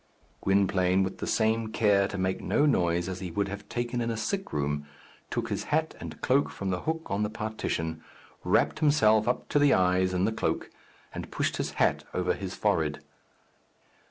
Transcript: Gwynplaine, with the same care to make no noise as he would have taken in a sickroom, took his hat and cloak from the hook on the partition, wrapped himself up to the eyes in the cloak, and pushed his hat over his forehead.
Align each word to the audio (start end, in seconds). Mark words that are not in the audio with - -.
Gwynplaine, 0.43 1.03
with 1.03 1.19
the 1.19 1.27
same 1.27 1.71
care 1.71 2.07
to 2.07 2.17
make 2.17 2.41
no 2.41 2.65
noise 2.65 3.07
as 3.07 3.19
he 3.19 3.29
would 3.29 3.47
have 3.49 3.69
taken 3.69 4.01
in 4.01 4.09
a 4.09 4.17
sickroom, 4.17 4.87
took 5.29 5.49
his 5.49 5.65
hat 5.65 5.93
and 5.99 6.19
cloak 6.21 6.49
from 6.49 6.71
the 6.71 6.79
hook 6.89 7.05
on 7.11 7.21
the 7.21 7.29
partition, 7.29 8.03
wrapped 8.43 8.79
himself 8.79 9.27
up 9.27 9.47
to 9.49 9.59
the 9.59 9.75
eyes 9.75 10.11
in 10.11 10.25
the 10.25 10.31
cloak, 10.31 10.71
and 11.13 11.29
pushed 11.29 11.57
his 11.57 11.73
hat 11.73 12.03
over 12.15 12.33
his 12.33 12.55
forehead. 12.55 13.03